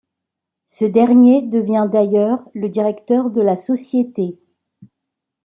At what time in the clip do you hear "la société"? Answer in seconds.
3.39-4.35